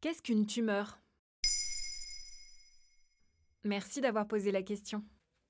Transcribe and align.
Qu'est-ce 0.00 0.22
qu'une 0.22 0.46
tumeur? 0.46 1.00
Merci 3.64 4.00
d'avoir 4.00 4.28
posé 4.28 4.52
la 4.52 4.62
question. 4.62 5.02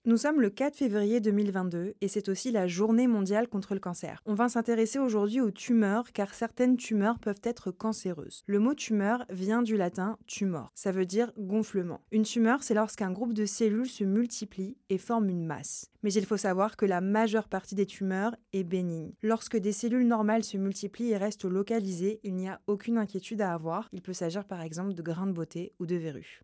Nous 0.08 0.16
sommes 0.16 0.40
le 0.40 0.48
4 0.48 0.74
février 0.74 1.20
2022 1.20 1.92
et 2.00 2.08
c'est 2.08 2.30
aussi 2.30 2.50
la 2.50 2.66
journée 2.66 3.06
mondiale 3.06 3.46
contre 3.46 3.74
le 3.74 3.78
cancer. 3.78 4.22
On 4.24 4.32
va 4.32 4.48
s'intéresser 4.48 4.98
aujourd'hui 4.98 5.42
aux 5.42 5.50
tumeurs 5.50 6.12
car 6.14 6.32
certaines 6.32 6.78
tumeurs 6.78 7.18
peuvent 7.18 7.42
être 7.44 7.70
cancéreuses. 7.70 8.42
Le 8.46 8.58
mot 8.58 8.72
tumeur 8.72 9.26
vient 9.28 9.60
du 9.60 9.76
latin 9.76 10.16
tumor, 10.26 10.72
ça 10.74 10.92
veut 10.92 11.04
dire 11.04 11.30
gonflement. 11.36 12.00
Une 12.10 12.22
tumeur, 12.22 12.62
c'est 12.62 12.72
lorsqu'un 12.72 13.12
groupe 13.12 13.34
de 13.34 13.44
cellules 13.44 13.90
se 13.90 14.02
multiplie 14.02 14.78
et 14.88 14.96
forme 14.96 15.28
une 15.28 15.44
masse. 15.44 15.90
Mais 16.02 16.14
il 16.14 16.24
faut 16.24 16.38
savoir 16.38 16.78
que 16.78 16.86
la 16.86 17.02
majeure 17.02 17.48
partie 17.48 17.74
des 17.74 17.84
tumeurs 17.84 18.34
est 18.54 18.64
bénigne. 18.64 19.12
Lorsque 19.20 19.58
des 19.58 19.72
cellules 19.72 20.06
normales 20.06 20.42
se 20.42 20.56
multiplient 20.56 21.10
et 21.10 21.18
restent 21.18 21.44
localisées, 21.44 22.20
il 22.24 22.34
n'y 22.34 22.48
a 22.48 22.62
aucune 22.66 22.96
inquiétude 22.96 23.42
à 23.42 23.52
avoir. 23.52 23.90
Il 23.92 24.00
peut 24.00 24.14
s'agir 24.14 24.46
par 24.46 24.62
exemple 24.62 24.94
de 24.94 25.02
grains 25.02 25.26
de 25.26 25.32
beauté 25.32 25.74
ou 25.78 25.84
de 25.84 25.96
verrues. 25.96 26.40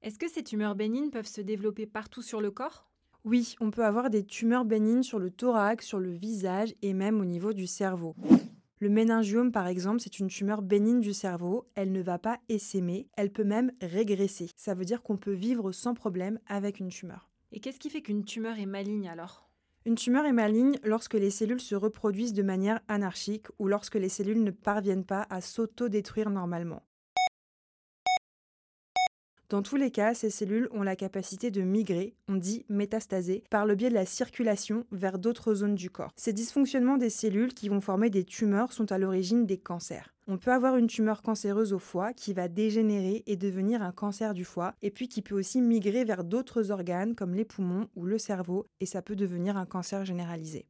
Est-ce 0.00 0.18
que 0.18 0.28
ces 0.28 0.44
tumeurs 0.44 0.76
bénignes 0.76 1.10
peuvent 1.10 1.26
se 1.26 1.40
développer 1.40 1.84
partout 1.84 2.22
sur 2.22 2.40
le 2.40 2.52
corps? 2.52 2.88
Oui, 3.24 3.56
on 3.60 3.72
peut 3.72 3.84
avoir 3.84 4.10
des 4.10 4.24
tumeurs 4.24 4.64
bénignes 4.64 5.02
sur 5.02 5.18
le 5.18 5.30
thorax, 5.30 5.84
sur 5.84 5.98
le 5.98 6.12
visage 6.12 6.72
et 6.82 6.94
même 6.94 7.20
au 7.20 7.24
niveau 7.24 7.52
du 7.52 7.66
cerveau. 7.66 8.14
Le 8.78 8.88
méningiome, 8.88 9.50
par 9.50 9.66
exemple, 9.66 10.00
c'est 10.00 10.20
une 10.20 10.28
tumeur 10.28 10.62
bénigne 10.62 11.00
du 11.00 11.12
cerveau. 11.12 11.68
Elle 11.74 11.90
ne 11.90 12.00
va 12.00 12.16
pas 12.20 12.38
essaimer, 12.48 13.08
elle 13.16 13.32
peut 13.32 13.42
même 13.42 13.72
régresser. 13.82 14.50
Ça 14.54 14.74
veut 14.74 14.84
dire 14.84 15.02
qu'on 15.02 15.16
peut 15.16 15.32
vivre 15.32 15.72
sans 15.72 15.94
problème 15.94 16.38
avec 16.46 16.78
une 16.78 16.90
tumeur. 16.90 17.28
Et 17.50 17.58
qu'est-ce 17.58 17.80
qui 17.80 17.90
fait 17.90 18.02
qu'une 18.02 18.24
tumeur 18.24 18.56
est 18.56 18.66
maligne 18.66 19.08
alors? 19.08 19.50
Une 19.84 19.96
tumeur 19.96 20.26
est 20.26 20.32
maligne 20.32 20.76
lorsque 20.84 21.14
les 21.14 21.30
cellules 21.30 21.60
se 21.60 21.74
reproduisent 21.74 22.34
de 22.34 22.42
manière 22.44 22.80
anarchique 22.86 23.46
ou 23.58 23.66
lorsque 23.66 23.96
les 23.96 24.08
cellules 24.08 24.44
ne 24.44 24.52
parviennent 24.52 25.04
pas 25.04 25.26
à 25.28 25.40
s'auto-détruire 25.40 26.30
normalement. 26.30 26.82
Dans 29.48 29.62
tous 29.62 29.76
les 29.76 29.90
cas, 29.90 30.12
ces 30.12 30.28
cellules 30.28 30.68
ont 30.72 30.82
la 30.82 30.94
capacité 30.94 31.50
de 31.50 31.62
migrer, 31.62 32.14
on 32.28 32.36
dit 32.36 32.66
métastaser, 32.68 33.44
par 33.48 33.64
le 33.64 33.76
biais 33.76 33.88
de 33.88 33.94
la 33.94 34.04
circulation 34.04 34.84
vers 34.92 35.18
d'autres 35.18 35.54
zones 35.54 35.74
du 35.74 35.88
corps. 35.88 36.12
Ces 36.16 36.34
dysfonctionnements 36.34 36.98
des 36.98 37.08
cellules 37.08 37.54
qui 37.54 37.70
vont 37.70 37.80
former 37.80 38.10
des 38.10 38.24
tumeurs 38.24 38.74
sont 38.74 38.92
à 38.92 38.98
l'origine 38.98 39.46
des 39.46 39.56
cancers. 39.56 40.12
On 40.26 40.36
peut 40.36 40.52
avoir 40.52 40.76
une 40.76 40.86
tumeur 40.86 41.22
cancéreuse 41.22 41.72
au 41.72 41.78
foie 41.78 42.12
qui 42.12 42.34
va 42.34 42.48
dégénérer 42.48 43.22
et 43.26 43.36
devenir 43.36 43.80
un 43.82 43.92
cancer 43.92 44.34
du 44.34 44.44
foie, 44.44 44.74
et 44.82 44.90
puis 44.90 45.08
qui 45.08 45.22
peut 45.22 45.38
aussi 45.38 45.62
migrer 45.62 46.04
vers 46.04 46.24
d'autres 46.24 46.70
organes 46.70 47.14
comme 47.14 47.34
les 47.34 47.46
poumons 47.46 47.88
ou 47.96 48.04
le 48.04 48.18
cerveau, 48.18 48.66
et 48.80 48.86
ça 48.86 49.00
peut 49.00 49.16
devenir 49.16 49.56
un 49.56 49.64
cancer 49.64 50.04
généralisé. 50.04 50.66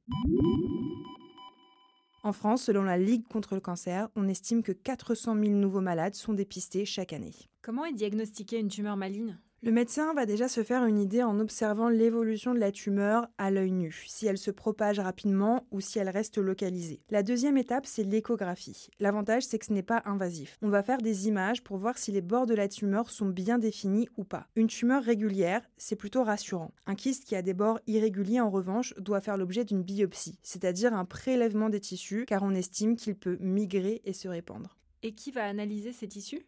En 2.28 2.32
France, 2.34 2.64
selon 2.64 2.82
la 2.82 2.98
Ligue 2.98 3.26
contre 3.26 3.54
le 3.54 3.62
cancer, 3.62 4.10
on 4.14 4.28
estime 4.28 4.62
que 4.62 4.72
400 4.72 5.34
000 5.34 5.54
nouveaux 5.54 5.80
malades 5.80 6.14
sont 6.14 6.34
dépistés 6.34 6.84
chaque 6.84 7.14
année. 7.14 7.32
Comment 7.62 7.86
est 7.86 7.94
diagnostiquée 7.94 8.58
une 8.58 8.68
tumeur 8.68 8.98
maligne? 8.98 9.38
Le 9.60 9.72
médecin 9.72 10.14
va 10.14 10.24
déjà 10.24 10.46
se 10.46 10.62
faire 10.62 10.84
une 10.84 11.00
idée 11.00 11.24
en 11.24 11.40
observant 11.40 11.88
l'évolution 11.88 12.54
de 12.54 12.60
la 12.60 12.70
tumeur 12.70 13.26
à 13.38 13.50
l'œil 13.50 13.72
nu, 13.72 14.04
si 14.06 14.26
elle 14.26 14.38
se 14.38 14.52
propage 14.52 15.00
rapidement 15.00 15.66
ou 15.72 15.80
si 15.80 15.98
elle 15.98 16.08
reste 16.08 16.38
localisée. 16.38 17.00
La 17.10 17.24
deuxième 17.24 17.58
étape, 17.58 17.84
c'est 17.84 18.04
l'échographie. 18.04 18.88
L'avantage, 19.00 19.42
c'est 19.42 19.58
que 19.58 19.66
ce 19.66 19.72
n'est 19.72 19.82
pas 19.82 20.02
invasif. 20.04 20.58
On 20.62 20.68
va 20.68 20.84
faire 20.84 20.98
des 20.98 21.26
images 21.26 21.64
pour 21.64 21.76
voir 21.76 21.98
si 21.98 22.12
les 22.12 22.20
bords 22.20 22.46
de 22.46 22.54
la 22.54 22.68
tumeur 22.68 23.10
sont 23.10 23.26
bien 23.26 23.58
définis 23.58 24.08
ou 24.16 24.22
pas. 24.22 24.46
Une 24.54 24.68
tumeur 24.68 25.02
régulière, 25.02 25.68
c'est 25.76 25.96
plutôt 25.96 26.22
rassurant. 26.22 26.72
Un 26.86 26.94
kyste 26.94 27.24
qui 27.24 27.34
a 27.34 27.42
des 27.42 27.54
bords 27.54 27.80
irréguliers, 27.88 28.40
en 28.40 28.50
revanche, 28.50 28.94
doit 28.98 29.20
faire 29.20 29.36
l'objet 29.36 29.64
d'une 29.64 29.82
biopsie, 29.82 30.38
c'est-à-dire 30.44 30.94
un 30.94 31.04
prélèvement 31.04 31.68
des 31.68 31.80
tissus, 31.80 32.26
car 32.26 32.44
on 32.44 32.54
estime 32.54 32.94
qu'il 32.94 33.16
peut 33.16 33.38
migrer 33.40 34.02
et 34.04 34.12
se 34.12 34.28
répandre. 34.28 34.76
Et 35.02 35.14
qui 35.14 35.32
va 35.32 35.44
analyser 35.44 35.92
ces 35.92 36.06
tissus? 36.06 36.46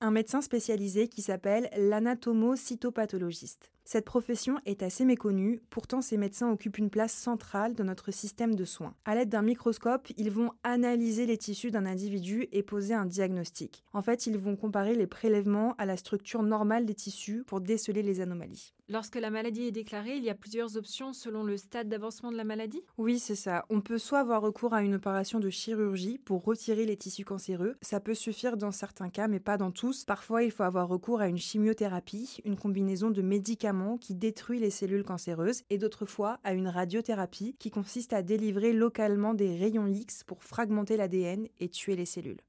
Un 0.00 0.10
médecin 0.10 0.40
spécialisé 0.40 1.08
qui 1.08 1.22
s'appelle 1.22 1.70
l'anatomo-cytopathologiste. 1.76 3.70
Cette 3.84 4.04
profession 4.04 4.58
est 4.66 4.82
assez 4.82 5.04
méconnue, 5.04 5.60
pourtant 5.70 6.00
ces 6.00 6.16
médecins 6.16 6.50
occupent 6.50 6.78
une 6.78 6.90
place 6.90 7.12
centrale 7.12 7.74
dans 7.74 7.84
notre 7.84 8.12
système 8.12 8.54
de 8.54 8.64
soins. 8.64 8.94
À 9.04 9.14
l'aide 9.14 9.28
d'un 9.28 9.42
microscope, 9.42 10.08
ils 10.16 10.30
vont 10.30 10.52
analyser 10.62 11.26
les 11.26 11.38
tissus 11.38 11.70
d'un 11.70 11.86
individu 11.86 12.46
et 12.52 12.62
poser 12.62 12.94
un 12.94 13.06
diagnostic. 13.06 13.82
En 13.92 14.02
fait, 14.02 14.26
ils 14.26 14.38
vont 14.38 14.56
comparer 14.56 14.94
les 14.94 15.06
prélèvements 15.06 15.74
à 15.78 15.86
la 15.86 15.96
structure 15.96 16.42
normale 16.42 16.86
des 16.86 16.94
tissus 16.94 17.42
pour 17.46 17.60
déceler 17.60 18.02
les 18.02 18.20
anomalies. 18.20 18.74
Lorsque 18.88 19.16
la 19.16 19.30
maladie 19.30 19.66
est 19.66 19.72
déclarée, 19.72 20.16
il 20.16 20.24
y 20.24 20.30
a 20.30 20.34
plusieurs 20.34 20.76
options 20.76 21.12
selon 21.12 21.44
le 21.44 21.56
stade 21.56 21.88
d'avancement 21.88 22.32
de 22.32 22.36
la 22.36 22.42
maladie? 22.42 22.82
Oui, 22.98 23.20
c'est 23.20 23.36
ça. 23.36 23.64
On 23.70 23.80
peut 23.80 23.98
soit 23.98 24.18
avoir 24.18 24.42
recours 24.42 24.74
à 24.74 24.82
une 24.82 24.96
opération 24.96 25.38
de 25.38 25.48
chirurgie 25.48 26.18
pour 26.18 26.44
retirer 26.44 26.86
les 26.86 26.96
tissus 26.96 27.24
cancéreux. 27.24 27.76
Ça 27.82 28.00
peut 28.00 28.14
suffire 28.14 28.56
dans 28.56 28.72
certains 28.72 29.08
cas, 29.08 29.28
mais 29.28 29.38
pas 29.38 29.56
dans 29.56 29.70
tous. 29.70 30.04
Parfois, 30.04 30.42
il 30.42 30.50
faut 30.50 30.64
avoir 30.64 30.88
recours 30.88 31.20
à 31.20 31.28
une 31.28 31.38
chimiothérapie, 31.38 32.38
une 32.44 32.56
combinaison 32.56 33.10
de 33.10 33.22
médicaments 33.22 33.69
qui 33.98 34.14
détruit 34.14 34.58
les 34.58 34.70
cellules 34.70 35.04
cancéreuses, 35.04 35.62
et 35.70 35.78
d'autres 35.78 36.06
fois 36.06 36.40
à 36.44 36.52
une 36.52 36.68
radiothérapie 36.68 37.56
qui 37.58 37.70
consiste 37.70 38.12
à 38.12 38.22
délivrer 38.22 38.72
localement 38.72 39.34
des 39.34 39.56
rayons 39.56 39.86
X 39.86 40.24
pour 40.24 40.42
fragmenter 40.42 40.96
l'ADN 40.96 41.46
et 41.58 41.68
tuer 41.68 41.96
les 41.96 42.06
cellules. 42.06 42.40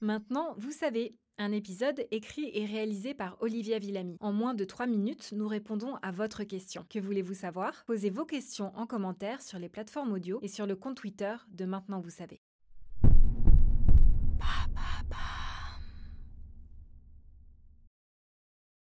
Maintenant, 0.00 0.54
vous 0.58 0.72
savez, 0.72 1.16
un 1.38 1.52
épisode 1.52 2.06
écrit 2.10 2.50
et 2.54 2.64
réalisé 2.64 3.12
par 3.12 3.36
Olivia 3.40 3.78
Villamy. 3.78 4.16
En 4.20 4.32
moins 4.32 4.54
de 4.54 4.64
3 4.64 4.86
minutes, 4.86 5.32
nous 5.32 5.48
répondons 5.48 5.96
à 6.02 6.10
votre 6.10 6.44
question. 6.44 6.84
Que 6.88 6.98
voulez-vous 6.98 7.34
savoir? 7.34 7.84
Posez 7.86 8.10
vos 8.10 8.24
questions 8.24 8.72
en 8.76 8.86
commentaire 8.86 9.42
sur 9.42 9.58
les 9.58 9.68
plateformes 9.68 10.12
audio 10.12 10.38
et 10.42 10.48
sur 10.48 10.66
le 10.66 10.76
compte 10.76 10.96
Twitter 10.96 11.34
de 11.50 11.64
Maintenant 11.64 12.00
Vous 12.00 12.10
savez. 12.10 12.40